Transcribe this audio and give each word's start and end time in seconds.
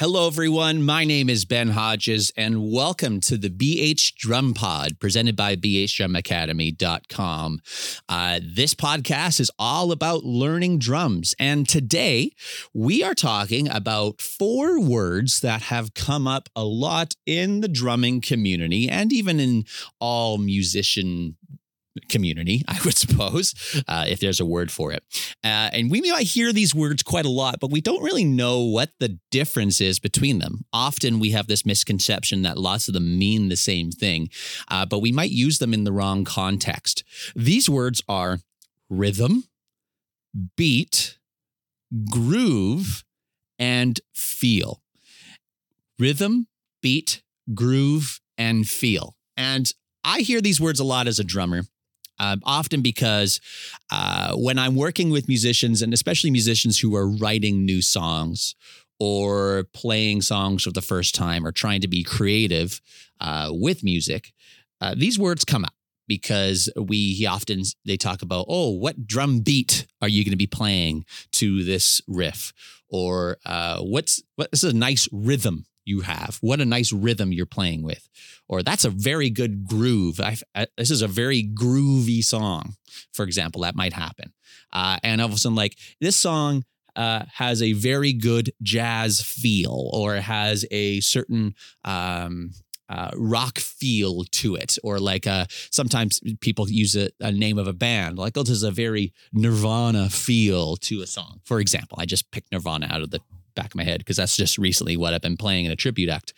Hello, 0.00 0.28
everyone. 0.28 0.84
My 0.84 1.04
name 1.04 1.28
is 1.28 1.44
Ben 1.44 1.70
Hodges, 1.70 2.30
and 2.36 2.70
welcome 2.70 3.18
to 3.22 3.36
the 3.36 3.50
BH 3.50 4.14
Drum 4.14 4.54
Pod 4.54 5.00
presented 5.00 5.34
by 5.34 5.56
BHDrumAcademy.com. 5.56 7.60
Uh, 8.08 8.38
this 8.40 8.74
podcast 8.74 9.40
is 9.40 9.50
all 9.58 9.90
about 9.90 10.22
learning 10.22 10.78
drums. 10.78 11.34
And 11.40 11.68
today 11.68 12.30
we 12.72 13.02
are 13.02 13.16
talking 13.16 13.68
about 13.68 14.20
four 14.20 14.80
words 14.80 15.40
that 15.40 15.62
have 15.62 15.94
come 15.94 16.28
up 16.28 16.48
a 16.54 16.62
lot 16.62 17.16
in 17.26 17.60
the 17.60 17.66
drumming 17.66 18.20
community 18.20 18.88
and 18.88 19.12
even 19.12 19.40
in 19.40 19.64
all 19.98 20.38
musician 20.38 21.34
community, 22.08 22.62
I 22.68 22.78
would 22.84 22.96
suppose, 22.96 23.54
uh, 23.88 24.04
if 24.08 24.20
there's 24.20 24.40
a 24.40 24.46
word 24.46 24.70
for 24.70 24.92
it. 24.92 25.02
Uh, 25.44 25.70
and 25.72 25.90
we 25.90 26.00
might 26.00 26.26
hear 26.26 26.52
these 26.52 26.74
words 26.74 27.02
quite 27.02 27.26
a 27.26 27.30
lot, 27.30 27.60
but 27.60 27.70
we 27.70 27.80
don't 27.80 28.02
really 28.02 28.24
know 28.24 28.60
what 28.60 28.90
the 29.00 29.18
difference 29.30 29.80
is 29.80 29.98
between 29.98 30.38
them. 30.38 30.64
Often 30.72 31.18
we 31.18 31.30
have 31.30 31.46
this 31.46 31.66
misconception 31.66 32.42
that 32.42 32.58
lots 32.58 32.88
of 32.88 32.94
them 32.94 33.18
mean 33.18 33.48
the 33.48 33.56
same 33.56 33.90
thing, 33.90 34.28
uh, 34.68 34.86
but 34.86 35.00
we 35.00 35.12
might 35.12 35.30
use 35.30 35.58
them 35.58 35.74
in 35.74 35.84
the 35.84 35.92
wrong 35.92 36.24
context. 36.24 37.04
These 37.34 37.68
words 37.68 38.02
are 38.08 38.38
rhythm, 38.88 39.44
beat, 40.56 41.18
groove, 42.10 43.04
and 43.58 44.00
feel. 44.14 44.82
Rhythm, 45.98 46.46
beat, 46.80 47.22
groove, 47.54 48.20
and 48.36 48.68
feel. 48.68 49.16
And 49.36 49.72
I 50.04 50.20
hear 50.20 50.40
these 50.40 50.60
words 50.60 50.80
a 50.80 50.84
lot 50.84 51.06
as 51.06 51.18
a 51.18 51.24
drummer. 51.24 51.62
Um, 52.20 52.40
often 52.44 52.82
because 52.82 53.40
uh, 53.90 54.34
when 54.34 54.58
I'm 54.58 54.74
working 54.74 55.10
with 55.10 55.28
musicians, 55.28 55.82
and 55.82 55.94
especially 55.94 56.30
musicians 56.30 56.80
who 56.80 56.96
are 56.96 57.08
writing 57.08 57.64
new 57.64 57.80
songs 57.80 58.54
or 58.98 59.64
playing 59.72 60.22
songs 60.22 60.64
for 60.64 60.72
the 60.72 60.82
first 60.82 61.14
time 61.14 61.46
or 61.46 61.52
trying 61.52 61.80
to 61.80 61.88
be 61.88 62.02
creative 62.02 62.80
uh, 63.20 63.50
with 63.52 63.84
music, 63.84 64.32
uh, 64.80 64.94
these 64.96 65.18
words 65.18 65.44
come 65.44 65.64
up 65.64 65.74
because 66.08 66.70
we 66.76 67.26
often 67.26 67.62
they 67.84 67.96
talk 67.96 68.22
about 68.22 68.46
oh 68.48 68.70
what 68.70 69.06
drum 69.06 69.40
beat 69.40 69.86
are 70.00 70.08
you 70.08 70.24
going 70.24 70.32
to 70.32 70.36
be 70.36 70.46
playing 70.46 71.04
to 71.32 71.62
this 71.62 72.00
riff? 72.08 72.52
Or 72.88 73.36
uh, 73.44 73.80
what's 73.80 74.22
what 74.36 74.50
this 74.50 74.64
is 74.64 74.72
a 74.72 74.76
nice 74.76 75.08
rhythm 75.12 75.66
you 75.88 76.00
have. 76.00 76.38
What 76.40 76.60
a 76.60 76.64
nice 76.64 76.92
rhythm 76.92 77.32
you're 77.32 77.46
playing 77.46 77.82
with. 77.82 78.08
Or 78.48 78.62
that's 78.62 78.84
a 78.84 78.90
very 78.90 79.30
good 79.30 79.66
groove. 79.66 80.20
I, 80.20 80.36
I, 80.54 80.66
this 80.76 80.90
is 80.90 81.02
a 81.02 81.08
very 81.08 81.42
groovy 81.42 82.22
song, 82.22 82.74
for 83.12 83.24
example, 83.24 83.62
that 83.62 83.74
might 83.74 83.92
happen. 83.92 84.32
Uh, 84.72 84.98
and 85.02 85.20
all 85.20 85.28
of 85.28 85.34
a 85.34 85.38
sudden, 85.38 85.56
like 85.56 85.76
this 86.00 86.16
song 86.16 86.64
uh, 86.96 87.24
has 87.34 87.62
a 87.62 87.72
very 87.72 88.12
good 88.12 88.52
jazz 88.62 89.20
feel 89.20 89.90
or 89.92 90.16
has 90.16 90.64
a 90.70 91.00
certain 91.00 91.54
um, 91.84 92.52
uh, 92.88 93.10
rock 93.16 93.58
feel 93.58 94.24
to 94.30 94.54
it, 94.54 94.78
or 94.82 94.98
like 94.98 95.26
uh, 95.26 95.44
sometimes 95.70 96.20
people 96.40 96.70
use 96.70 96.96
a, 96.96 97.10
a, 97.20 97.30
name 97.30 97.58
of 97.58 97.68
a 97.68 97.72
band, 97.72 98.18
like 98.18 98.36
oh, 98.36 98.42
there's 98.42 98.62
a 98.62 98.70
very 98.70 99.12
Nirvana 99.32 100.08
feel 100.08 100.76
to 100.76 101.02
a 101.02 101.06
song. 101.06 101.40
For 101.44 101.60
example, 101.60 101.98
I 102.00 102.06
just 102.06 102.30
picked 102.30 102.50
Nirvana 102.50 102.88
out 102.90 103.02
of 103.02 103.10
the 103.10 103.20
back 103.58 103.66
of 103.66 103.74
my 103.74 103.84
head 103.84 103.98
because 103.98 104.16
that's 104.16 104.36
just 104.36 104.56
recently 104.56 104.96
what 104.96 105.12
I've 105.12 105.20
been 105.20 105.36
playing 105.36 105.64
in 105.64 105.72
a 105.72 105.76
tribute 105.76 106.08
act. 106.08 106.32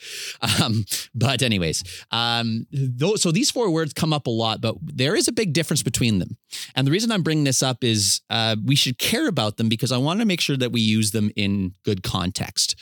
Um, 0.61 0.85
but 1.15 1.43
anyways, 1.43 1.85
um, 2.11 2.67
so 3.17 3.31
these 3.31 3.51
four 3.51 3.71
words 3.71 3.93
come 3.93 4.13
up 4.13 4.27
a 4.27 4.31
lot, 4.31 4.61
but 4.61 4.77
there 4.83 5.15
is 5.15 5.29
a 5.29 5.33
big 5.33 5.53
difference 5.53 5.83
between 5.83 6.19
them. 6.19 6.37
And 6.75 6.87
the 6.87 6.91
reason 6.91 7.13
I'm 7.13 7.23
bringing 7.23 7.45
this 7.45 7.63
up 7.63 7.85
is 7.85 8.23
uh, 8.31 8.57
we 8.65 8.75
should 8.75 8.99
care 8.99 9.29
about 9.29 9.59
them 9.59 9.69
because 9.69 9.93
I 9.93 9.99
want 9.99 10.21
to 10.21 10.27
make 10.27 10.41
sure 10.41 10.57
that 10.57 10.73
we 10.73 10.81
use 10.81 11.11
them 11.11 11.31
in 11.37 11.75
good 11.85 12.03
context. 12.03 12.75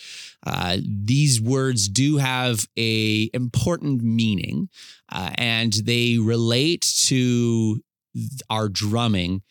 Uh, 0.47 0.79
these 0.85 1.41
words 1.41 1.89
do 1.89 2.19
have 2.19 2.67
a 2.79 3.29
important 3.35 4.03
meaning, 4.03 4.69
uh, 5.11 5.31
and 5.35 5.73
they 5.73 6.19
relate 6.19 6.87
to 7.07 7.83
our 8.49 8.69
drumming 8.69 9.43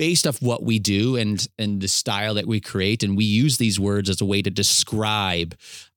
based 0.00 0.26
off 0.26 0.40
what 0.40 0.62
we 0.62 0.78
do 0.78 1.14
and 1.14 1.46
and 1.58 1.82
the 1.82 1.86
style 1.86 2.32
that 2.32 2.46
we 2.46 2.58
create 2.58 3.02
and 3.02 3.18
we 3.18 3.24
use 3.26 3.58
these 3.58 3.78
words 3.78 4.08
as 4.08 4.18
a 4.22 4.24
way 4.24 4.40
to 4.40 4.48
describe 4.48 5.54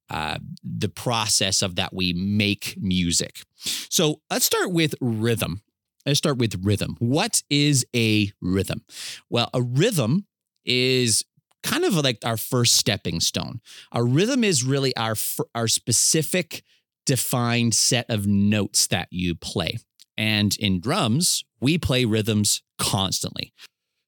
uh, 0.09 0.37
the 0.61 0.89
process 0.89 1.61
of 1.61 1.77
that 1.77 1.93
we 1.93 2.11
make 2.11 2.75
music. 2.77 3.43
So 3.89 4.19
let's 4.29 4.43
start 4.43 4.73
with 4.73 4.93
rhythm. 4.99 5.61
Let's 6.05 6.17
start 6.17 6.37
with 6.37 6.65
rhythm. 6.65 6.97
What 6.99 7.43
is 7.49 7.85
a 7.95 8.33
rhythm? 8.41 8.83
Well 9.29 9.49
a 9.53 9.61
rhythm 9.61 10.25
is 10.65 11.23
kind 11.63 11.85
of 11.85 11.95
like 11.95 12.17
our 12.25 12.35
first 12.35 12.75
stepping 12.75 13.21
stone. 13.21 13.61
A 13.93 14.03
rhythm 14.03 14.43
is 14.43 14.65
really 14.65 14.93
our 14.97 15.15
our 15.55 15.69
specific 15.69 16.61
defined 17.05 17.73
set 17.73 18.09
of 18.09 18.27
notes 18.27 18.85
that 18.87 19.07
you 19.11 19.33
play. 19.33 19.77
And 20.17 20.57
in 20.59 20.81
drums 20.81 21.45
we 21.61 21.77
play 21.77 22.03
rhythms 22.03 22.61
constantly 22.77 23.53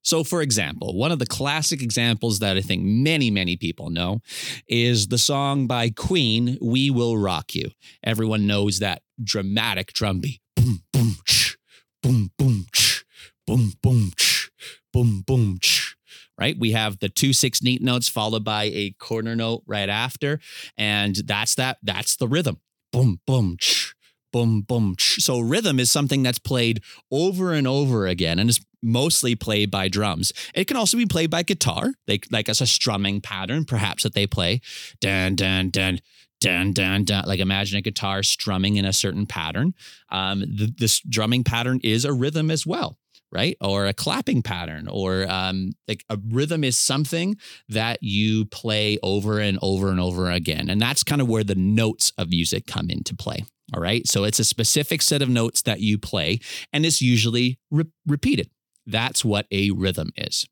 so, 0.05 0.23
for 0.23 0.43
example, 0.43 0.95
one 0.95 1.11
of 1.11 1.17
the 1.17 1.25
classic 1.25 1.81
examples 1.81 2.37
that 2.39 2.55
I 2.55 2.61
think 2.61 2.83
many, 2.83 3.31
many 3.31 3.57
people 3.57 3.89
know 3.89 4.21
is 4.67 5.07
the 5.07 5.17
song 5.17 5.65
by 5.65 5.89
Queen, 5.89 6.59
We 6.61 6.91
Will 6.91 7.17
Rock 7.17 7.55
You. 7.55 7.71
Everyone 8.03 8.45
knows 8.45 8.79
that 8.79 9.01
dramatic 9.21 9.93
drum 9.93 10.19
beat. 10.19 10.41
Boom, 10.55 10.83
boom, 10.93 11.15
ch, 11.25 11.57
boom, 12.03 12.31
boom, 12.37 12.67
ch, 12.71 13.03
boom, 13.47 13.73
boom, 13.81 14.11
ch, 14.15 14.51
boom, 14.93 15.23
boom, 15.25 15.57
ch. 15.59 15.97
Right? 16.39 16.55
We 16.57 16.73
have 16.73 16.99
the 16.99 17.09
two 17.09 17.33
sixteenth 17.33 17.81
notes 17.81 18.07
followed 18.07 18.43
by 18.43 18.65
a 18.65 18.91
quarter 18.99 19.35
note 19.35 19.63
right 19.65 19.89
after. 19.89 20.39
And 20.77 21.15
that's 21.15 21.55
that, 21.55 21.79
that's 21.81 22.15
the 22.17 22.27
rhythm. 22.27 22.59
Boom, 22.91 23.21
boom, 23.25 23.57
ch, 23.59 23.95
boom, 24.31 24.61
boom. 24.61 24.95
So 24.99 25.39
rhythm 25.39 25.79
is 25.79 25.89
something 25.89 26.21
that's 26.21 26.37
played 26.37 26.83
over 27.09 27.53
and 27.53 27.65
over 27.67 28.05
again 28.05 28.37
and 28.37 28.51
is 28.51 28.59
mostly 28.85 29.35
played 29.35 29.71
by 29.71 29.87
drums. 29.87 30.31
It 30.53 30.65
can 30.65 30.77
also 30.77 30.97
be 30.97 31.05
played 31.05 31.29
by 31.29 31.43
guitar, 31.43 31.93
like, 32.07 32.27
like 32.31 32.47
as 32.47 32.61
a 32.61 32.67
strumming 32.67 33.21
pattern, 33.21 33.65
perhaps 33.65 34.03
that 34.03 34.13
they 34.13 34.27
play. 34.27 34.61
Dun, 35.01 35.35
dun, 35.35 35.69
dun. 35.69 35.99
Dun, 36.41 36.73
dun, 36.73 37.05
dun. 37.05 37.23
Like 37.25 37.39
imagine 37.39 37.77
a 37.77 37.81
guitar 37.81 38.21
strumming 38.21 38.75
in 38.75 38.85
a 38.85 38.93
certain 38.93 39.25
pattern. 39.25 39.73
Um, 40.09 40.41
the, 40.41 40.71
this 40.77 40.99
drumming 40.99 41.43
pattern 41.43 41.79
is 41.81 42.05
a 42.05 42.13
rhythm 42.13 42.51
as 42.51 42.67
well 42.67 42.97
right? 43.35 43.57
Or 43.59 43.85
a 43.85 43.93
clapping 43.93 44.41
pattern, 44.41 44.87
or 44.87 45.25
um, 45.29 45.71
like 45.89 46.05
a 46.09 46.17
rhythm 46.29 46.63
is 46.63 46.77
something 46.77 47.35
that 47.67 47.99
you 48.01 48.45
play 48.45 48.97
over 49.03 49.39
and 49.39 49.59
over 49.61 49.89
and 49.89 49.99
over 49.99 50.31
again. 50.31 50.69
And 50.69 50.81
that's 50.81 51.03
kind 51.03 51.21
of 51.21 51.27
where 51.27 51.43
the 51.43 51.55
notes 51.55 52.13
of 52.17 52.29
music 52.29 52.65
come 52.65 52.89
into 52.89 53.13
play. 53.13 53.43
All 53.73 53.81
right. 53.81 54.07
So 54.07 54.23
it's 54.23 54.39
a 54.39 54.45
specific 54.45 55.01
set 55.01 55.21
of 55.21 55.27
notes 55.29 55.63
that 55.63 55.81
you 55.81 55.97
play, 55.97 56.39
and 56.71 56.85
it's 56.85 57.01
usually 57.01 57.59
re- 57.71 57.91
repeated. 58.05 58.49
That's 58.85 59.25
what 59.25 59.47
a 59.51 59.71
rhythm 59.71 60.11
is. 60.15 60.47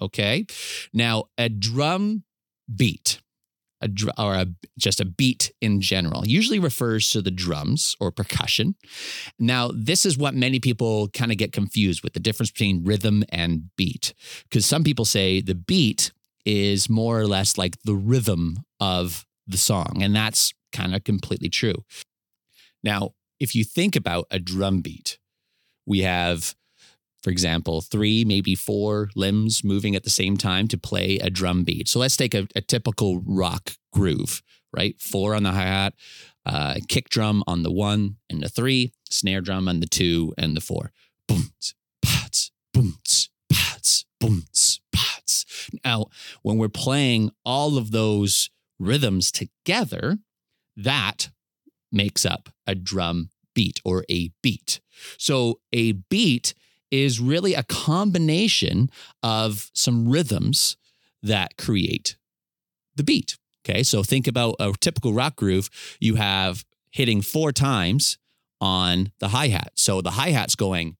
Okay. 0.00 0.46
Now, 0.92 1.24
a 1.36 1.48
drum 1.48 2.24
beat, 2.74 3.20
a 3.80 3.88
dr- 3.88 4.14
or 4.18 4.34
a, 4.34 4.46
just 4.78 5.00
a 5.00 5.04
beat 5.04 5.52
in 5.60 5.80
general, 5.80 6.26
usually 6.26 6.58
refers 6.58 7.10
to 7.10 7.22
the 7.22 7.30
drums 7.30 7.96
or 7.98 8.10
percussion. 8.10 8.74
Now, 9.38 9.70
this 9.74 10.04
is 10.04 10.18
what 10.18 10.34
many 10.34 10.60
people 10.60 11.08
kind 11.08 11.32
of 11.32 11.38
get 11.38 11.52
confused 11.52 12.02
with 12.02 12.12
the 12.12 12.20
difference 12.20 12.50
between 12.50 12.84
rhythm 12.84 13.24
and 13.30 13.70
beat, 13.76 14.14
because 14.44 14.66
some 14.66 14.84
people 14.84 15.04
say 15.04 15.40
the 15.40 15.54
beat 15.54 16.12
is 16.44 16.88
more 16.88 17.18
or 17.18 17.26
less 17.26 17.58
like 17.58 17.76
the 17.82 17.94
rhythm 17.94 18.58
of 18.80 19.26
the 19.46 19.58
song, 19.58 19.98
and 20.00 20.14
that's 20.14 20.52
kind 20.72 20.94
of 20.94 21.04
completely 21.04 21.48
true. 21.48 21.84
Now, 22.82 23.14
if 23.40 23.54
you 23.54 23.64
think 23.64 23.96
about 23.96 24.26
a 24.30 24.38
drum 24.38 24.80
beat, 24.80 25.18
we 25.86 26.00
have, 26.00 26.54
for 27.22 27.30
example, 27.30 27.80
three, 27.80 28.24
maybe 28.24 28.54
four 28.54 29.10
limbs 29.16 29.64
moving 29.64 29.96
at 29.96 30.04
the 30.04 30.10
same 30.10 30.36
time 30.36 30.68
to 30.68 30.78
play 30.78 31.18
a 31.18 31.30
drum 31.30 31.64
beat. 31.64 31.88
So 31.88 31.98
let's 31.98 32.16
take 32.16 32.34
a, 32.34 32.46
a 32.54 32.60
typical 32.60 33.20
rock 33.26 33.72
groove, 33.92 34.42
right? 34.72 35.00
Four 35.00 35.34
on 35.34 35.42
the 35.42 35.52
hi 35.52 35.62
hat, 35.62 35.94
uh, 36.46 36.74
kick 36.88 37.08
drum 37.08 37.42
on 37.46 37.62
the 37.62 37.72
one 37.72 38.16
and 38.30 38.42
the 38.42 38.48
three, 38.48 38.92
snare 39.10 39.40
drum 39.40 39.68
on 39.68 39.80
the 39.80 39.86
two 39.86 40.32
and 40.38 40.56
the 40.56 40.60
four. 40.60 40.92
Boom, 41.26 41.50
pats, 42.02 42.50
boom, 42.72 42.98
pats, 43.52 44.04
boom, 44.20 44.44
pats. 44.92 45.44
Now, 45.84 46.06
when 46.42 46.56
we're 46.56 46.68
playing 46.68 47.30
all 47.44 47.76
of 47.76 47.90
those 47.90 48.50
rhythms 48.78 49.32
together, 49.32 50.18
that 50.76 51.30
makes 51.90 52.24
up 52.24 52.50
a 52.66 52.74
drum 52.74 53.30
beat 53.54 53.80
or 53.84 54.04
a 54.08 54.30
beat. 54.42 54.80
So 55.16 55.60
a 55.72 55.92
beat 55.92 56.54
is 56.90 57.20
really 57.20 57.54
a 57.54 57.62
combination 57.62 58.90
of 59.22 59.70
some 59.74 60.08
rhythms 60.08 60.76
that 61.22 61.56
create 61.56 62.16
the 62.94 63.04
beat. 63.04 63.36
Okay, 63.68 63.82
so 63.82 64.02
think 64.02 64.26
about 64.26 64.56
a 64.58 64.72
typical 64.80 65.12
rock 65.12 65.36
groove. 65.36 65.68
You 66.00 66.14
have 66.14 66.64
hitting 66.90 67.20
four 67.20 67.52
times 67.52 68.18
on 68.60 69.12
the 69.20 69.28
hi 69.28 69.48
hat. 69.48 69.72
So 69.74 70.00
the 70.00 70.12
hi 70.12 70.30
hat's 70.30 70.54
going 70.54 70.96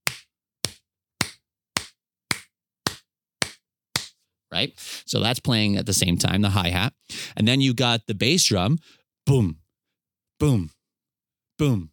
right? 4.51 4.73
So 5.05 5.21
that's 5.21 5.41
playing 5.41 5.77
at 5.77 5.87
the 5.87 5.93
same 5.93 6.17
time, 6.17 6.43
the 6.43 6.51
hi 6.51 6.69
hat. 6.69 6.93
And 7.37 7.47
then 7.47 7.61
you 7.61 7.75
got 7.75 8.07
the 8.07 8.15
bass 8.15 8.45
drum, 8.45 8.79
boom, 9.27 9.59
boom, 10.39 10.71
boom, 11.59 11.91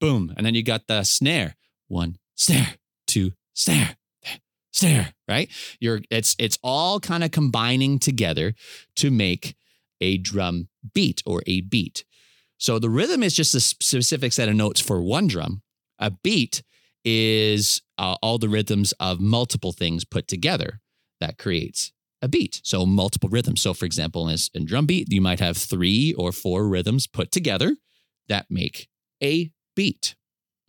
boom. 0.00 0.32
And 0.36 0.46
then 0.46 0.54
you 0.54 0.62
got 0.62 0.86
the 0.86 1.04
snare, 1.04 1.56
one 1.88 2.16
snare, 2.34 2.74
two 3.08 3.32
stare 3.54 3.96
stare 4.72 5.14
right? 5.28 5.50
You're 5.78 6.00
it's 6.10 6.34
it's 6.38 6.58
all 6.64 6.98
kind 6.98 7.22
of 7.22 7.30
combining 7.30 7.98
together 7.98 8.54
to 8.96 9.10
make 9.10 9.54
a 10.00 10.16
drum 10.16 10.68
beat 10.94 11.22
or 11.26 11.42
a 11.46 11.60
beat. 11.60 12.04
So 12.56 12.78
the 12.78 12.90
rhythm 12.90 13.22
is 13.22 13.34
just 13.34 13.54
a 13.54 13.60
specific 13.60 14.32
set 14.32 14.48
of 14.48 14.56
notes 14.56 14.80
for 14.80 15.00
one 15.02 15.28
drum. 15.28 15.62
A 15.98 16.10
beat 16.10 16.62
is 17.04 17.82
uh, 17.98 18.16
all 18.22 18.38
the 18.38 18.48
rhythms 18.48 18.92
of 18.98 19.20
multiple 19.20 19.72
things 19.72 20.04
put 20.04 20.26
together 20.26 20.80
that 21.20 21.38
creates 21.38 21.92
a 22.20 22.28
beat. 22.28 22.60
So 22.64 22.84
multiple 22.84 23.28
rhythms. 23.28 23.60
So 23.60 23.74
for 23.74 23.84
example, 23.84 24.28
in, 24.28 24.36
in 24.54 24.64
drum 24.64 24.86
beat, 24.86 25.12
you 25.12 25.20
might 25.20 25.40
have 25.40 25.56
three 25.56 26.14
or 26.14 26.32
four 26.32 26.68
rhythms 26.68 27.06
put 27.06 27.30
together 27.30 27.76
that 28.28 28.46
make 28.50 28.88
a 29.22 29.52
beat. 29.76 30.16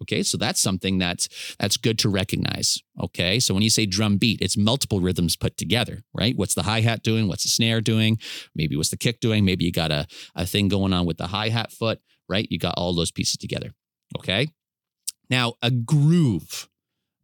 Okay, 0.02 0.24
so 0.24 0.38
that's 0.38 0.60
something 0.62 0.98
that's 0.98 1.28
that's 1.60 1.78
good 1.78 2.00
to 2.00 2.10
recognize. 2.10 2.82
Okay, 3.02 3.40
so 3.40 3.54
when 3.54 3.64
you 3.64 3.70
say 3.70 3.86
drum 3.86 4.18
beat, 4.18 4.42
it's 4.42 4.58
multiple 4.58 5.02
rhythms 5.02 5.36
put 5.36 5.58
together, 5.58 6.04
right? 6.14 6.36
What's 6.38 6.54
the 6.54 6.64
hi 6.64 6.82
hat 6.82 7.04
doing? 7.04 7.28
What's 7.28 7.44
the 7.44 7.50
snare 7.50 7.82
doing? 7.82 8.18
Maybe 8.56 8.76
what's 8.76 8.90
the 8.90 8.98
kick 8.98 9.20
doing? 9.20 9.46
Maybe 9.46 9.66
you 9.66 9.72
got 9.72 9.92
a 9.92 10.08
a 10.36 10.46
thing 10.46 10.68
going 10.68 10.94
on 10.94 11.06
with 11.06 11.18
the 11.18 11.28
hi 11.28 11.50
hat 11.50 11.72
foot, 11.72 12.00
right? 12.28 12.48
You 12.50 12.60
got 12.60 12.76
all 12.78 12.94
those 12.94 13.12
pieces 13.12 13.38
together. 13.38 13.74
Okay, 14.18 14.50
now 15.30 15.54
a 15.62 15.72
groove, 15.72 16.70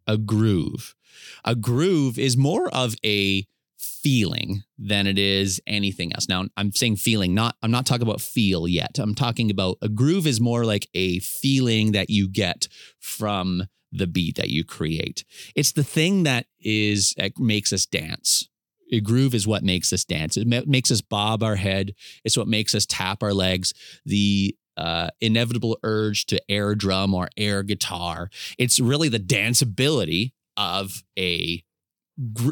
a 0.05 0.17
groove, 0.17 0.95
a 1.43 1.55
groove 1.55 2.19
is 2.19 2.37
more 2.37 2.69
of 2.69 2.95
a 3.05 3.45
feeling 4.05 4.61
than 4.77 5.07
it 5.07 5.17
is 5.17 5.59
anything 5.65 6.13
else. 6.13 6.29
Now, 6.29 6.45
I'm 6.55 6.71
saying 6.71 6.97
feeling, 6.97 7.33
not 7.33 7.55
I'm 7.63 7.71
not 7.71 7.87
talking 7.87 8.07
about 8.07 8.21
feel 8.21 8.67
yet. 8.67 8.99
I'm 8.99 9.15
talking 9.15 9.49
about 9.49 9.79
a 9.81 9.89
groove 9.89 10.27
is 10.27 10.39
more 10.39 10.63
like 10.63 10.87
a 10.93 11.17
feeling 11.21 11.91
that 11.93 12.11
you 12.11 12.29
get 12.29 12.67
from 12.99 13.63
the 13.91 14.05
beat 14.05 14.35
that 14.35 14.51
you 14.51 14.63
create. 14.63 15.25
It's 15.55 15.71
the 15.71 15.83
thing 15.83 16.21
that 16.21 16.45
is 16.59 17.15
that 17.17 17.39
makes 17.39 17.73
us 17.73 17.87
dance. 17.87 18.47
A 18.91 18.99
groove 18.99 19.33
is 19.33 19.47
what 19.47 19.63
makes 19.63 19.91
us 19.91 20.05
dance. 20.05 20.37
It 20.37 20.67
makes 20.67 20.91
us 20.91 21.01
bob 21.01 21.41
our 21.41 21.55
head. 21.55 21.95
It's 22.23 22.37
what 22.37 22.47
makes 22.47 22.75
us 22.75 22.85
tap 22.85 23.23
our 23.23 23.33
legs. 23.33 23.73
The 24.05 24.55
uh, 24.77 25.09
inevitable 25.19 25.79
urge 25.81 26.27
to 26.27 26.39
air 26.47 26.75
drum 26.75 27.15
or 27.15 27.29
air 27.37 27.63
guitar. 27.63 28.29
It's 28.59 28.79
really 28.79 29.09
the 29.09 29.19
danceability 29.19 30.33
of 30.55 31.01
a 31.17 31.63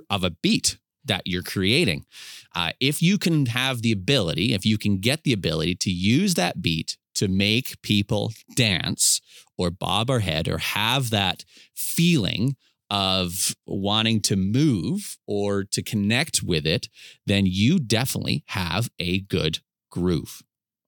of 0.10 0.24
a 0.24 0.32
beat 0.32 0.80
that 1.06 1.26
you're 1.26 1.44
creating. 1.44 2.06
Uh, 2.56 2.72
if 2.80 3.02
you 3.02 3.18
can 3.18 3.48
have 3.48 3.82
the 3.82 3.92
ability, 3.92 4.54
if 4.54 4.66
you 4.66 4.78
can 4.78 4.98
get 4.98 5.24
the 5.24 5.34
ability 5.34 5.76
to 5.76 5.92
use 5.92 6.36
that 6.36 6.62
beat 6.62 6.98
to 7.16 7.28
make 7.28 7.82
people 7.82 8.32
dance 8.56 9.22
or 9.58 9.70
bob 9.70 10.10
our 10.10 10.20
head 10.20 10.48
or 10.48 10.58
have 10.58 11.10
that 11.10 11.44
feeling 11.76 12.56
of 12.90 13.56
wanting 13.66 14.22
to 14.22 14.36
move 14.36 15.18
or 15.26 15.64
to 15.64 15.82
connect 15.82 16.44
with 16.44 16.66
it, 16.66 16.90
then 17.26 17.46
you 17.46 17.80
definitely 17.80 18.44
have 18.48 18.90
a 19.00 19.22
good 19.22 19.60
groove. 19.90 20.42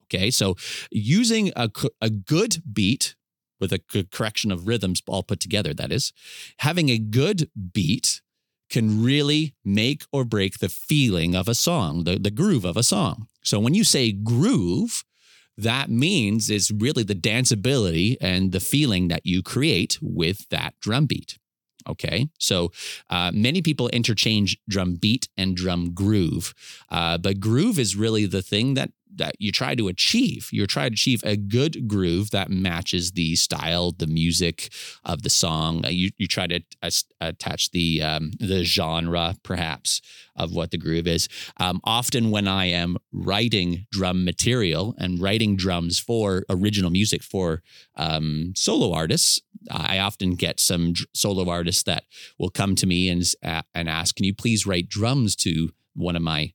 Okay. 0.05 0.29
So 0.29 0.55
using 0.91 1.51
a, 1.55 1.69
a 2.01 2.09
good 2.09 2.61
beat 2.71 3.15
with 3.59 3.71
a 3.71 4.05
correction 4.11 4.51
of 4.51 4.67
rhythms 4.67 5.01
all 5.07 5.23
put 5.23 5.39
together, 5.39 5.73
that 5.73 5.91
is, 5.91 6.13
having 6.59 6.89
a 6.89 6.99
good 6.99 7.49
beat 7.73 8.21
can 8.75 9.01
really 9.01 9.55
make 9.63 10.03
or 10.11 10.25
break 10.25 10.59
the 10.59 10.67
feeling 10.67 11.33
of 11.33 11.47
a 11.47 11.55
song, 11.55 12.03
the, 12.03 12.19
the 12.19 12.29
groove 12.29 12.65
of 12.65 12.75
a 12.75 12.83
song. 12.83 13.25
So 13.41 13.57
when 13.57 13.73
you 13.73 13.85
say 13.85 14.11
groove, 14.11 15.05
that 15.57 15.89
means 15.89 16.49
it's 16.49 16.71
really 16.71 17.03
the 17.03 17.15
danceability 17.15 18.17
and 18.19 18.51
the 18.51 18.59
feeling 18.59 19.07
that 19.07 19.25
you 19.25 19.41
create 19.41 19.97
with 20.01 20.49
that 20.49 20.73
drum 20.81 21.05
beat. 21.05 21.37
Okay, 21.87 22.29
so 22.39 22.71
uh, 23.09 23.31
many 23.33 23.61
people 23.61 23.89
interchange 23.89 24.57
drum 24.67 24.95
beat 24.95 25.27
and 25.37 25.55
drum 25.55 25.93
groove, 25.93 26.53
uh, 26.89 27.17
but 27.17 27.39
groove 27.39 27.77
is 27.77 27.95
really 27.95 28.25
the 28.25 28.41
thing 28.41 28.73
that 28.73 28.91
that 29.17 29.35
you 29.39 29.51
try 29.51 29.75
to 29.75 29.87
achieve. 29.87 30.49
You're 30.51 30.67
trying 30.67 30.89
to 30.89 30.93
achieve 30.93 31.23
a 31.23 31.35
good 31.37 31.87
groove 31.87 32.31
that 32.31 32.49
matches 32.49 33.13
the 33.13 33.35
style, 33.35 33.91
the 33.91 34.07
music 34.07 34.71
of 35.03 35.21
the 35.21 35.29
song. 35.29 35.85
Uh, 35.85 35.89
you 35.89 36.11
you 36.17 36.27
try 36.27 36.47
to 36.47 36.61
attach 37.21 37.71
the 37.71 38.01
um, 38.01 38.31
the 38.39 38.63
genre, 38.63 39.35
perhaps, 39.43 40.01
of 40.35 40.53
what 40.53 40.71
the 40.71 40.77
groove 40.77 41.07
is. 41.07 41.27
Um, 41.57 41.79
often, 41.83 42.31
when 42.31 42.47
I 42.47 42.65
am 42.65 42.97
writing 43.11 43.87
drum 43.91 44.25
material 44.25 44.95
and 44.97 45.19
writing 45.21 45.55
drums 45.55 45.99
for 45.99 46.43
original 46.49 46.91
music 46.91 47.23
for 47.23 47.61
um, 47.95 48.53
solo 48.55 48.93
artists, 48.93 49.41
I 49.71 49.99
often 49.99 50.35
get 50.35 50.59
some 50.59 50.93
solo 51.13 51.49
artists 51.49 51.83
that 51.83 52.03
will 52.39 52.49
come 52.49 52.75
to 52.75 52.87
me 52.87 53.09
and 53.09 53.23
uh, 53.43 53.63
and 53.73 53.89
ask, 53.89 54.15
"Can 54.15 54.25
you 54.25 54.33
please 54.33 54.65
write 54.65 54.89
drums 54.89 55.35
to 55.37 55.71
one 55.93 56.15
of 56.15 56.21
my 56.21 56.53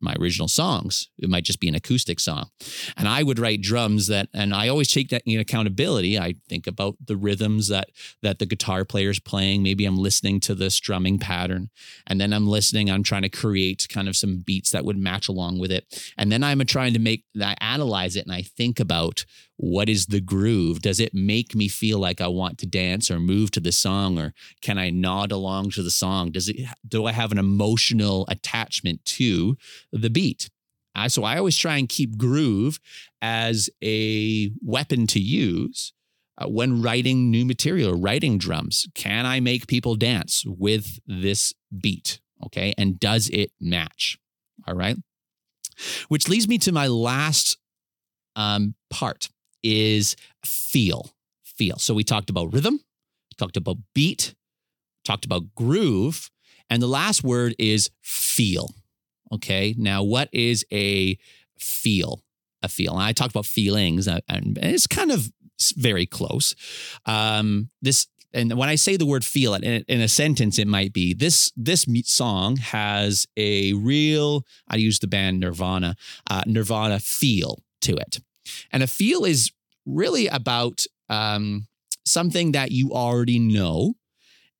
my 0.00 0.14
original 0.18 0.48
songs. 0.48 1.08
It 1.18 1.28
might 1.28 1.44
just 1.44 1.60
be 1.60 1.68
an 1.68 1.74
acoustic 1.74 2.20
song. 2.20 2.50
And 2.96 3.06
I 3.06 3.22
would 3.22 3.38
write 3.38 3.60
drums 3.60 4.06
that, 4.06 4.28
and 4.32 4.54
I 4.54 4.68
always 4.68 4.90
take 4.90 5.10
that 5.10 5.22
in 5.26 5.38
accountability. 5.38 6.18
I 6.18 6.34
think 6.48 6.66
about 6.66 6.96
the 7.04 7.16
rhythms 7.16 7.68
that 7.68 7.90
that 8.22 8.38
the 8.38 8.46
guitar 8.46 8.84
player 8.84 9.10
is 9.10 9.20
playing. 9.20 9.62
Maybe 9.62 9.84
I'm 9.84 9.98
listening 9.98 10.40
to 10.40 10.54
the 10.54 10.70
strumming 10.70 11.18
pattern, 11.18 11.70
and 12.06 12.20
then 12.20 12.32
I'm 12.32 12.46
listening. 12.46 12.90
I'm 12.90 13.02
trying 13.02 13.22
to 13.22 13.28
create 13.28 13.86
kind 13.90 14.08
of 14.08 14.16
some 14.16 14.38
beats 14.38 14.70
that 14.70 14.84
would 14.84 14.96
match 14.96 15.28
along 15.28 15.58
with 15.58 15.70
it, 15.70 16.12
and 16.16 16.32
then 16.32 16.42
I'm 16.42 16.64
trying 16.66 16.94
to 16.94 16.98
make. 16.98 17.24
I 17.40 17.54
analyze 17.60 18.16
it 18.16 18.24
and 18.24 18.34
I 18.34 18.42
think 18.42 18.80
about 18.80 19.24
what 19.58 19.88
is 19.88 20.06
the 20.06 20.20
groove? 20.20 20.80
Does 20.80 21.00
it 21.00 21.12
make 21.12 21.54
me 21.54 21.66
feel 21.66 21.98
like 21.98 22.20
I 22.20 22.28
want 22.28 22.58
to 22.58 22.66
dance 22.66 23.10
or 23.10 23.18
move 23.18 23.50
to 23.50 23.60
the 23.60 23.72
song, 23.72 24.16
or 24.16 24.32
can 24.62 24.78
I 24.78 24.90
nod 24.90 25.32
along 25.32 25.70
to 25.72 25.82
the 25.82 25.90
song? 25.90 26.30
Does 26.30 26.48
it? 26.48 26.60
Do 26.86 27.06
I 27.06 27.12
have 27.12 27.32
an 27.32 27.38
emotional 27.38 28.24
attachment 28.28 29.04
to 29.04 29.56
the 29.92 30.10
beat? 30.10 30.48
Uh, 30.94 31.08
so 31.08 31.24
I 31.24 31.38
always 31.38 31.56
try 31.56 31.76
and 31.76 31.88
keep 31.88 32.16
groove 32.16 32.78
as 33.20 33.68
a 33.82 34.52
weapon 34.62 35.08
to 35.08 35.20
use 35.20 35.92
uh, 36.38 36.48
when 36.48 36.80
writing 36.80 37.28
new 37.28 37.44
material, 37.44 38.00
writing 38.00 38.38
drums. 38.38 38.86
Can 38.94 39.26
I 39.26 39.40
make 39.40 39.66
people 39.66 39.96
dance 39.96 40.44
with 40.46 41.00
this 41.04 41.52
beat? 41.76 42.20
Okay, 42.46 42.74
and 42.78 43.00
does 43.00 43.28
it 43.30 43.50
match? 43.60 44.18
All 44.68 44.74
right. 44.74 44.96
Which 46.06 46.28
leads 46.28 46.46
me 46.46 46.58
to 46.58 46.70
my 46.70 46.86
last 46.86 47.56
um, 48.36 48.74
part 48.88 49.28
is 49.62 50.16
feel. 50.44 51.10
Feel. 51.44 51.78
So 51.78 51.94
we 51.94 52.04
talked 52.04 52.30
about 52.30 52.52
rhythm, 52.52 52.80
talked 53.36 53.56
about 53.56 53.76
beat, 53.94 54.34
talked 55.04 55.24
about 55.24 55.54
groove, 55.54 56.30
and 56.70 56.82
the 56.82 56.86
last 56.86 57.24
word 57.24 57.54
is 57.58 57.90
feel. 58.02 58.70
Okay. 59.32 59.74
Now, 59.76 60.02
what 60.02 60.28
is 60.32 60.64
a 60.72 61.18
feel? 61.58 62.22
A 62.62 62.68
feel. 62.68 62.94
And 62.94 63.02
I 63.02 63.12
talked 63.12 63.32
about 63.32 63.46
feelings, 63.46 64.08
uh, 64.08 64.20
and 64.28 64.58
it's 64.60 64.86
kind 64.86 65.10
of 65.10 65.30
very 65.76 66.06
close. 66.06 66.54
Um, 67.06 67.70
this 67.82 68.06
and 68.32 68.52
when 68.54 68.68
I 68.68 68.74
say 68.74 68.96
the 68.96 69.06
word 69.06 69.24
feel 69.24 69.54
it 69.54 69.64
in, 69.64 70.00
a 70.00 70.08
sentence, 70.08 70.58
it 70.58 70.68
might 70.68 70.92
be 70.92 71.14
this 71.14 71.50
this 71.56 71.86
song 72.04 72.56
has 72.56 73.26
a 73.36 73.72
real, 73.72 74.44
I 74.68 74.76
use 74.76 74.98
the 74.98 75.06
band 75.06 75.40
Nirvana, 75.40 75.96
uh, 76.28 76.42
Nirvana 76.46 77.00
feel 77.00 77.62
to 77.82 77.96
it. 77.96 78.20
And 78.72 78.82
a 78.82 78.86
feel 78.86 79.24
is 79.24 79.50
really 79.86 80.26
about 80.28 80.84
um, 81.08 81.66
something 82.04 82.52
that 82.52 82.70
you 82.70 82.92
already 82.92 83.38
know. 83.38 83.94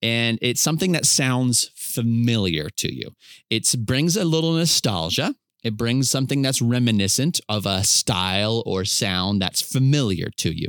And 0.00 0.38
it's 0.40 0.62
something 0.62 0.92
that 0.92 1.06
sounds 1.06 1.70
familiar 1.74 2.68
to 2.76 2.94
you. 2.94 3.10
It 3.50 3.74
brings 3.84 4.16
a 4.16 4.24
little 4.24 4.52
nostalgia. 4.52 5.34
It 5.64 5.76
brings 5.76 6.08
something 6.08 6.40
that's 6.40 6.62
reminiscent 6.62 7.40
of 7.48 7.66
a 7.66 7.82
style 7.82 8.62
or 8.64 8.84
sound 8.84 9.42
that's 9.42 9.60
familiar 9.60 10.30
to 10.36 10.52
you. 10.56 10.68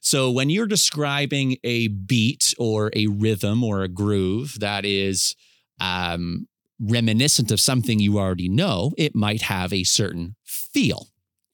So 0.00 0.32
when 0.32 0.50
you're 0.50 0.66
describing 0.66 1.58
a 1.62 1.88
beat 1.88 2.52
or 2.58 2.90
a 2.94 3.06
rhythm 3.06 3.62
or 3.62 3.82
a 3.82 3.88
groove 3.88 4.56
that 4.58 4.84
is 4.84 5.36
um, 5.80 6.48
reminiscent 6.80 7.52
of 7.52 7.60
something 7.60 8.00
you 8.00 8.18
already 8.18 8.48
know, 8.48 8.92
it 8.98 9.14
might 9.14 9.42
have 9.42 9.72
a 9.72 9.84
certain 9.84 10.34
feel 10.44 11.06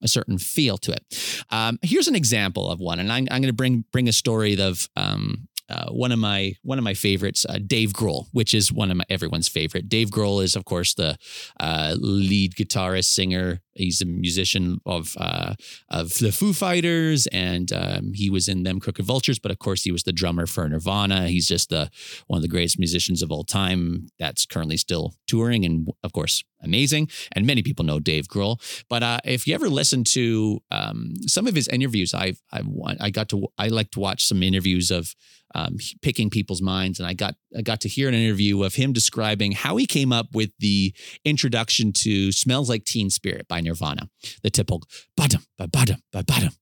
a 0.02 0.08
certain 0.08 0.38
feel 0.38 0.78
to 0.78 0.92
it. 0.92 1.44
Um, 1.50 1.78
here's 1.82 2.08
an 2.08 2.16
example 2.16 2.70
of 2.70 2.80
one, 2.80 2.98
and 2.98 3.12
I'm, 3.12 3.28
I'm 3.30 3.42
going 3.42 3.52
to 3.52 3.52
bring 3.52 3.84
bring 3.92 4.08
a 4.08 4.12
story 4.12 4.60
of 4.60 4.88
um, 4.96 5.48
uh, 5.68 5.90
one 5.90 6.12
of 6.12 6.18
my 6.18 6.54
one 6.62 6.78
of 6.78 6.84
my 6.84 6.94
favorites, 6.94 7.46
uh, 7.48 7.58
Dave 7.64 7.92
Grohl, 7.92 8.26
which 8.32 8.52
is 8.52 8.72
one 8.72 8.90
of 8.90 8.96
my 8.96 9.04
everyone's 9.08 9.48
favorite. 9.48 9.88
Dave 9.88 10.08
Grohl 10.08 10.42
is, 10.42 10.54
of 10.54 10.64
course, 10.64 10.94
the 10.94 11.16
uh, 11.58 11.94
lead 11.98 12.54
guitarist, 12.54 13.06
singer, 13.06 13.60
He's 13.74 14.00
a 14.00 14.06
musician 14.06 14.80
of 14.84 15.14
uh, 15.18 15.54
of 15.88 16.14
the 16.18 16.32
Foo 16.32 16.52
Fighters, 16.52 17.26
and 17.28 17.72
um, 17.72 18.12
he 18.14 18.30
was 18.30 18.48
in 18.48 18.62
them 18.62 18.80
Crooked 18.80 19.04
Vultures. 19.04 19.38
But 19.38 19.50
of 19.50 19.58
course, 19.58 19.82
he 19.82 19.92
was 19.92 20.02
the 20.02 20.12
drummer 20.12 20.46
for 20.46 20.68
Nirvana. 20.68 21.28
He's 21.28 21.46
just 21.46 21.70
the 21.70 21.90
one 22.26 22.38
of 22.38 22.42
the 22.42 22.48
greatest 22.48 22.78
musicians 22.78 23.22
of 23.22 23.30
all 23.30 23.44
time. 23.44 24.08
That's 24.18 24.46
currently 24.46 24.76
still 24.76 25.14
touring, 25.26 25.64
and 25.64 25.88
of 26.02 26.12
course, 26.12 26.44
amazing. 26.62 27.08
And 27.32 27.46
many 27.46 27.62
people 27.62 27.84
know 27.84 28.00
Dave 28.00 28.28
Grohl. 28.28 28.60
But 28.88 29.02
uh, 29.02 29.18
if 29.24 29.46
you 29.46 29.54
ever 29.54 29.68
listen 29.68 30.04
to 30.04 30.60
um, 30.70 31.14
some 31.26 31.46
of 31.46 31.54
his 31.54 31.68
interviews, 31.68 32.14
I've 32.14 32.40
I 32.52 32.62
I 33.00 33.10
got 33.10 33.28
to 33.30 33.48
I 33.58 33.68
like 33.68 33.90
to 33.92 34.00
watch 34.00 34.26
some 34.26 34.42
interviews 34.42 34.90
of 34.90 35.14
um, 35.54 35.76
picking 36.00 36.30
people's 36.30 36.62
minds, 36.62 36.98
and 36.98 37.06
I 37.06 37.14
got 37.14 37.34
I 37.56 37.62
got 37.62 37.80
to 37.82 37.88
hear 37.88 38.08
an 38.08 38.14
interview 38.14 38.62
of 38.62 38.74
him 38.74 38.92
describing 38.92 39.52
how 39.52 39.76
he 39.76 39.86
came 39.86 40.12
up 40.12 40.28
with 40.32 40.50
the 40.58 40.94
introduction 41.24 41.92
to 41.94 42.32
"Smells 42.32 42.68
Like 42.68 42.84
Teen 42.84 43.10
Spirit" 43.10 43.48
by 43.48 43.60
Nirvana, 43.62 44.08
the 44.42 44.50
typical 44.50 44.82
bottom, 45.16 45.44
bottom, 45.58 46.02
ba 46.12 46.24
bottom. 46.24 46.52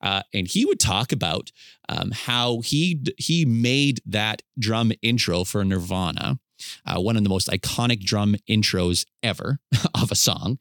Uh, 0.00 0.22
and 0.32 0.48
he 0.48 0.64
would 0.64 0.80
talk 0.80 1.12
about 1.12 1.50
um, 1.88 2.10
how 2.10 2.60
he 2.60 3.02
he 3.18 3.44
made 3.44 4.00
that 4.06 4.42
drum 4.58 4.92
intro 5.02 5.44
for 5.44 5.64
Nirvana, 5.64 6.38
uh, 6.86 7.00
one 7.00 7.16
of 7.16 7.22
the 7.22 7.28
most 7.28 7.48
iconic 7.48 8.00
drum 8.00 8.36
intros 8.48 9.04
ever 9.22 9.58
of 9.94 10.10
a 10.10 10.16
song. 10.16 10.58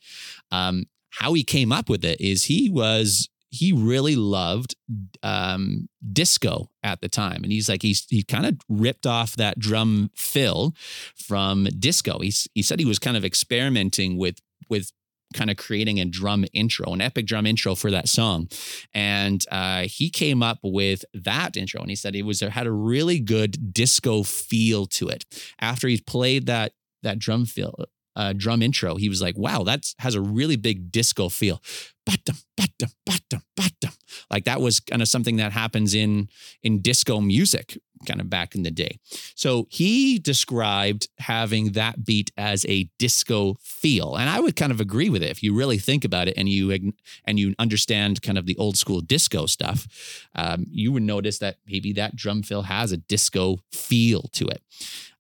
Um, 0.52 0.86
how 1.12 1.34
he 1.34 1.44
came 1.44 1.72
up 1.72 1.90
with 1.90 2.04
it 2.06 2.20
is 2.22 2.46
he 2.46 2.70
was 2.70 3.30
he 3.52 3.74
really 3.74 4.16
loved 4.16 4.76
um, 5.24 5.90
disco 6.14 6.70
at 6.84 7.02
the 7.02 7.10
time, 7.10 7.44
and 7.44 7.52
he's 7.52 7.70
like 7.70 7.82
he's 7.82 8.06
he 8.10 8.24
kind 8.24 8.46
of 8.46 8.58
ripped 8.68 9.08
off 9.08 9.36
that 9.36 9.58
drum 9.58 10.12
fill 10.16 10.76
from 11.16 11.66
disco. 11.80 12.20
He's 12.20 12.48
he 12.54 12.62
said 12.62 12.80
he 12.80 12.86
was 12.86 13.00
kind 13.00 13.18
of 13.18 13.26
experimenting 13.26 14.18
with 14.18 14.40
with 14.70 14.92
kind 15.34 15.50
of 15.50 15.58
creating 15.58 16.00
a 16.00 16.06
drum 16.06 16.46
intro, 16.54 16.92
an 16.94 17.02
epic 17.02 17.26
drum 17.26 17.46
intro 17.46 17.76
for 17.76 17.92
that 17.92 18.08
song, 18.08 18.48
and 18.94 19.46
uh, 19.52 19.82
he 19.82 20.10
came 20.10 20.42
up 20.42 20.60
with 20.64 21.06
that 21.14 21.56
intro, 21.56 21.82
and 21.82 21.90
he 21.90 21.96
said 21.96 22.16
it 22.16 22.24
was 22.24 22.40
had 22.42 22.68
a 22.68 22.72
really 22.72 23.20
good 23.20 23.74
disco 23.74 24.24
feel 24.24 24.86
to 24.86 25.08
it. 25.10 25.26
After 25.60 25.88
he 25.88 26.00
played 26.00 26.46
that 26.48 26.74
that 27.04 27.20
drum 27.20 27.46
feel 27.46 27.76
uh, 28.16 28.34
drum 28.34 28.62
intro, 28.62 28.96
he 28.96 29.10
was 29.10 29.22
like, 29.22 29.38
"Wow, 29.38 29.64
that 29.64 29.94
has 30.00 30.16
a 30.16 30.22
really 30.22 30.56
big 30.56 30.92
disco 30.92 31.30
feel." 31.30 31.62
Bottom, 32.06 32.38
bottom, 32.58 32.90
bottom, 33.06 33.44
bottom. 33.56 33.98
Like 34.32 34.46
that 34.46 34.62
was 34.62 34.80
kind 34.80 35.02
of 35.02 35.08
something 35.08 35.38
that 35.38 35.52
happens 35.52 35.94
in 35.94 36.30
in 36.64 36.82
disco 36.82 37.22
music, 37.22 37.78
kind 38.06 38.22
of 38.22 38.30
back 38.30 38.56
in 38.56 38.64
the 38.64 38.72
day. 38.72 38.98
So 39.36 39.68
he 39.70 40.20
described 40.20 41.08
having 41.20 41.74
that 41.74 42.06
beat 42.06 42.32
as 42.38 42.66
a 42.66 42.90
disco 42.98 43.58
feel, 43.62 44.16
and 44.16 44.30
I 44.30 44.40
would 44.40 44.56
kind 44.56 44.72
of 44.72 44.80
agree 44.80 45.10
with 45.10 45.24
it 45.24 45.32
if 45.32 45.44
you 45.44 45.54
really 45.54 45.78
think 45.78 46.06
about 46.06 46.28
it 46.28 46.36
and 46.38 46.50
you 46.50 46.94
and 47.26 47.40
you 47.40 47.56
understand 47.60 48.22
kind 48.22 48.38
of 48.38 48.46
the 48.46 48.58
old 48.58 48.78
school 48.78 49.02
disco 49.02 49.46
stuff. 49.46 49.88
Um, 50.36 50.66
you 50.70 50.92
would 50.92 51.04
notice 51.04 51.40
that 51.40 51.58
maybe 51.68 51.94
that 51.94 52.16
drum 52.16 52.44
fill 52.44 52.64
has 52.64 52.92
a 52.92 52.98
disco 52.98 53.58
feel 53.72 54.24
to 54.34 54.48
it. 54.48 54.62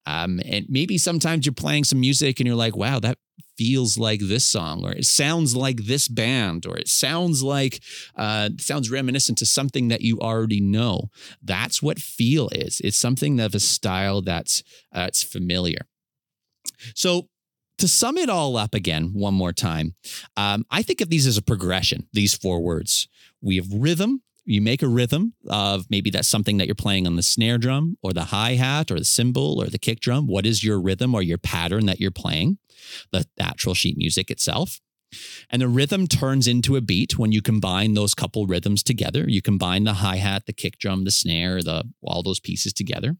Um, 0.09 0.39
and 0.43 0.65
maybe 0.69 0.97
sometimes 0.97 1.45
you're 1.45 1.53
playing 1.53 1.83
some 1.83 1.99
music 1.99 2.39
and 2.39 2.47
you're 2.47 2.55
like, 2.55 2.75
wow, 2.75 2.99
that 2.99 3.19
feels 3.57 3.97
like 3.97 4.21
this 4.23 4.45
song, 4.45 4.83
or 4.83 4.91
it 4.91 5.05
sounds 5.05 5.55
like 5.55 5.83
this 5.83 6.07
band, 6.07 6.65
or 6.65 6.77
it 6.77 6.87
sounds 6.87 7.43
like, 7.43 7.83
uh, 8.15 8.49
sounds 8.57 8.89
reminiscent 8.89 9.37
to 9.37 9.45
something 9.45 9.89
that 9.89 10.01
you 10.01 10.17
already 10.19 10.61
know. 10.61 11.09
That's 11.43 11.83
what 11.83 11.99
feel 11.99 12.49
is. 12.51 12.81
It's 12.83 12.97
something 12.97 13.39
of 13.39 13.53
a 13.53 13.59
style 13.59 14.21
that's 14.21 14.63
uh, 14.95 15.05
it's 15.09 15.21
familiar. 15.21 15.81
So 16.95 17.27
to 17.77 17.87
sum 17.87 18.17
it 18.17 18.29
all 18.29 18.57
up 18.57 18.73
again 18.73 19.11
one 19.13 19.35
more 19.35 19.53
time, 19.53 19.95
um, 20.37 20.65
I 20.71 20.81
think 20.81 21.01
of 21.01 21.09
these 21.09 21.27
as 21.27 21.37
a 21.37 21.43
progression, 21.43 22.07
these 22.13 22.33
four 22.33 22.61
words. 22.61 23.07
We 23.41 23.57
have 23.57 23.67
rhythm, 23.71 24.23
you 24.49 24.61
make 24.61 24.81
a 24.81 24.87
rhythm 24.87 25.33
of 25.47 25.85
maybe 25.89 26.09
that's 26.09 26.27
something 26.27 26.57
that 26.57 26.65
you're 26.65 26.73
playing 26.73 27.05
on 27.05 27.15
the 27.15 27.23
snare 27.23 27.59
drum 27.59 27.97
or 28.01 28.13
the 28.13 28.25
hi 28.25 28.53
hat 28.55 28.89
or 28.89 28.97
the 28.97 29.05
cymbal 29.05 29.61
or 29.61 29.67
the 29.67 29.77
kick 29.77 29.99
drum. 29.99 30.25
What 30.25 30.45
is 30.45 30.63
your 30.63 30.81
rhythm 30.81 31.13
or 31.13 31.21
your 31.21 31.37
pattern 31.37 31.85
that 31.85 31.99
you're 31.99 32.09
playing? 32.09 32.57
The 33.11 33.27
actual 33.39 33.75
sheet 33.75 33.95
music 33.95 34.31
itself. 34.31 34.79
And 35.51 35.61
the 35.61 35.67
rhythm 35.67 36.07
turns 36.07 36.47
into 36.47 36.75
a 36.75 36.81
beat 36.81 37.17
when 37.17 37.31
you 37.31 37.41
combine 37.41 37.93
those 37.93 38.15
couple 38.15 38.47
rhythms 38.47 38.81
together. 38.81 39.25
You 39.27 39.41
combine 39.41 39.83
the 39.83 39.93
hi 39.93 40.17
hat, 40.17 40.47
the 40.47 40.53
kick 40.53 40.79
drum, 40.79 41.03
the 41.03 41.11
snare, 41.11 41.61
the 41.61 41.83
all 42.01 42.23
those 42.23 42.39
pieces 42.39 42.73
together. 42.73 43.17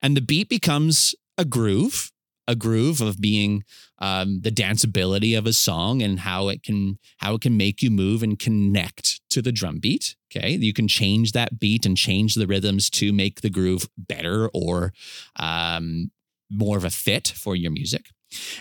And 0.00 0.16
the 0.16 0.22
beat 0.22 0.48
becomes 0.48 1.14
a 1.36 1.44
groove 1.44 2.10
a 2.48 2.54
groove 2.54 3.00
of 3.00 3.20
being 3.20 3.64
um, 3.98 4.40
the 4.42 4.50
danceability 4.50 5.36
of 5.36 5.46
a 5.46 5.52
song 5.52 6.00
and 6.00 6.20
how 6.20 6.48
it 6.48 6.62
can 6.62 6.98
how 7.18 7.34
it 7.34 7.40
can 7.40 7.56
make 7.56 7.82
you 7.82 7.90
move 7.90 8.22
and 8.22 8.38
connect 8.38 9.15
to 9.36 9.42
the 9.42 9.52
drum 9.52 9.78
beat. 9.78 10.16
Okay, 10.34 10.52
you 10.52 10.72
can 10.72 10.88
change 10.88 11.32
that 11.32 11.60
beat 11.60 11.84
and 11.84 11.94
change 11.94 12.36
the 12.36 12.46
rhythms 12.46 12.88
to 12.88 13.12
make 13.12 13.42
the 13.42 13.50
groove 13.50 13.86
better 13.98 14.48
or 14.54 14.94
um, 15.38 16.10
more 16.50 16.78
of 16.78 16.84
a 16.84 16.90
fit 16.90 17.28
for 17.36 17.54
your 17.54 17.70
music. 17.70 18.06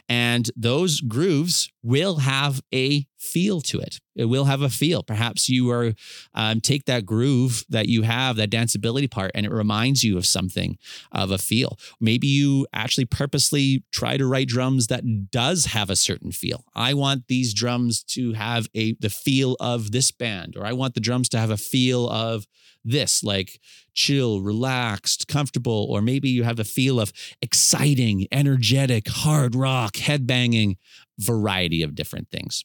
And 0.10 0.52
those 0.56 1.00
grooves 1.00 1.72
will 1.82 2.18
have 2.18 2.62
a 2.74 3.08
feel 3.26 3.62
to 3.62 3.80
it. 3.80 4.00
It 4.16 4.26
will 4.26 4.46
have 4.46 4.62
a 4.62 4.70
feel. 4.70 5.04
Perhaps 5.04 5.50
you 5.50 5.70
are 5.72 5.94
um, 6.34 6.62
take 6.62 6.86
that 6.86 7.06
groove 7.06 7.66
that 7.70 7.88
you 7.88 8.04
have, 8.04 8.38
that 8.38 8.50
danceability 8.50 9.10
part, 9.10 9.32
and 9.36 9.46
it 9.46 9.52
reminds 9.52 10.04
you 10.04 10.18
of 10.18 10.26
something 10.26 10.78
of 11.12 11.32
a 11.32 11.38
feel. 11.38 11.78
Maybe 12.00 12.28
you 12.28 12.68
actually 12.72 13.06
purposely 13.06 13.84
try 13.92 14.18
to 14.18 14.26
write 14.26 14.48
drums 14.48 14.88
that 14.88 15.32
does 15.32 15.66
have 15.66 15.90
a 15.90 15.96
certain 15.96 16.32
feel. 16.32 16.64
I 16.74 16.94
want 16.94 17.28
these 17.28 17.54
drums 17.54 18.04
to 18.16 18.34
have 18.34 18.68
a 18.74 18.96
the 19.00 19.10
feel 19.10 19.58
of 19.60 19.92
this 19.92 20.12
band, 20.12 20.56
or 20.56 20.66
I 20.66 20.74
want 20.74 20.94
the 20.94 21.02
drums 21.02 21.28
to 21.30 21.40
have 21.40 21.50
a 21.50 21.58
feel 21.58 22.10
of 22.10 22.46
this, 22.86 23.24
like 23.24 23.60
chill, 23.96 24.42
relaxed, 24.42 25.28
comfortable, 25.28 25.88
or 25.90 26.02
maybe 26.02 26.30
you 26.30 26.44
have 26.44 26.60
a 26.60 26.64
feel 26.64 27.00
of 27.00 27.12
exciting, 27.42 28.28
energetic, 28.32 29.08
hard 29.08 29.56
rock, 29.56 29.94
headbanging, 29.94 30.76
variety 31.20 31.82
of 31.82 31.96
different 31.96 32.30
things. 32.30 32.64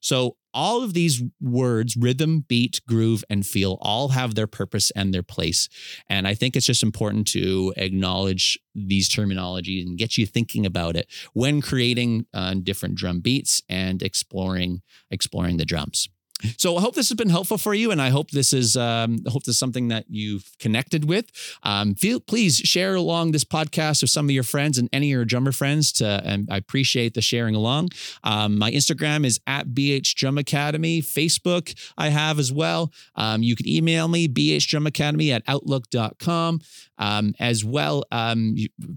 So, 0.00 0.36
all 0.54 0.82
of 0.82 0.94
these 0.94 1.22
words 1.40 1.96
rhythm, 1.96 2.44
beat, 2.48 2.80
groove, 2.88 3.22
and 3.28 3.46
feel 3.46 3.78
all 3.80 4.08
have 4.08 4.34
their 4.34 4.46
purpose 4.46 4.90
and 4.92 5.12
their 5.12 5.22
place. 5.22 5.68
And 6.08 6.26
I 6.26 6.34
think 6.34 6.56
it's 6.56 6.66
just 6.66 6.82
important 6.82 7.28
to 7.28 7.74
acknowledge 7.76 8.58
these 8.74 9.08
terminologies 9.08 9.86
and 9.86 9.98
get 9.98 10.16
you 10.16 10.26
thinking 10.26 10.64
about 10.64 10.96
it 10.96 11.06
when 11.32 11.60
creating 11.60 12.26
uh, 12.32 12.54
different 12.62 12.94
drum 12.94 13.20
beats 13.20 13.62
and 13.68 14.02
exploring 14.02 14.82
exploring 15.10 15.58
the 15.58 15.64
drums. 15.64 16.08
So 16.56 16.76
I 16.76 16.80
hope 16.80 16.94
this 16.94 17.08
has 17.08 17.16
been 17.16 17.28
helpful 17.28 17.58
for 17.58 17.74
you, 17.74 17.90
and 17.90 18.00
I 18.00 18.10
hope 18.10 18.30
this 18.30 18.52
is 18.52 18.76
um, 18.76 19.18
I 19.26 19.30
hope 19.30 19.44
this 19.44 19.54
is 19.54 19.58
something 19.58 19.88
that 19.88 20.04
you've 20.08 20.50
connected 20.58 21.04
with. 21.04 21.30
Um, 21.62 21.94
feel 21.94 22.20
please 22.20 22.56
share 22.56 22.94
along 22.94 23.32
this 23.32 23.44
podcast 23.44 24.02
with 24.02 24.10
some 24.10 24.26
of 24.26 24.30
your 24.30 24.44
friends 24.44 24.78
and 24.78 24.88
any 24.92 25.08
of 25.08 25.16
your 25.16 25.24
drummer 25.24 25.52
friends. 25.52 25.92
To 25.94 26.22
and 26.24 26.48
I 26.50 26.56
appreciate 26.56 27.14
the 27.14 27.22
sharing 27.22 27.54
along. 27.54 27.90
Um, 28.22 28.58
my 28.58 28.70
Instagram 28.70 29.24
is 29.24 29.40
at 29.46 29.68
bh 29.68 30.14
drum 30.14 30.38
academy. 30.38 31.02
Facebook 31.02 31.74
I 31.96 32.08
have 32.08 32.38
as 32.38 32.52
well. 32.52 32.92
Um, 33.16 33.42
you 33.42 33.56
can 33.56 33.68
email 33.68 34.08
me 34.08 34.28
bh 34.28 34.66
drum 34.68 34.86
academy 34.86 35.32
at 35.32 35.42
outlook.com. 35.46 36.60
Um, 37.00 37.34
as 37.38 37.64
well, 37.64 38.02
um, 38.10 38.56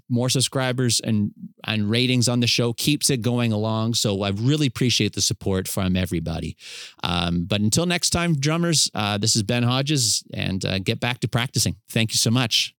more 0.09 0.27
subscribers 0.27 0.99
and 1.01 1.31
and 1.63 1.87
ratings 1.87 2.27
on 2.27 2.39
the 2.39 2.47
show 2.47 2.73
keeps 2.73 3.11
it 3.11 3.21
going 3.21 3.51
along. 3.51 3.93
So 3.93 4.23
I 4.23 4.29
really 4.29 4.65
appreciate 4.65 5.13
the 5.13 5.21
support 5.21 5.67
from 5.67 5.95
everybody. 5.95 6.57
Um, 7.03 7.30
um, 7.31 7.45
but 7.45 7.61
until 7.61 7.85
next 7.85 8.09
time, 8.11 8.35
drummers, 8.35 8.89
uh, 8.93 9.17
this 9.17 9.35
is 9.35 9.43
Ben 9.43 9.63
Hodges, 9.63 10.23
and 10.33 10.63
uh, 10.65 10.79
get 10.79 10.99
back 10.99 11.19
to 11.21 11.27
practicing. 11.27 11.75
Thank 11.89 12.11
you 12.11 12.17
so 12.17 12.31
much. 12.31 12.75